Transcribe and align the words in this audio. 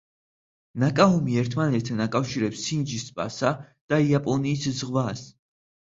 ნაკაუმი 0.83 1.35
ერთმანეთთან 1.41 2.01
აკავშირებს 2.07 2.63
სინჯის 2.69 3.05
ტბასა 3.11 3.55
და 3.93 4.01
იაპონიის 4.11 4.69
ზღვას. 4.81 5.23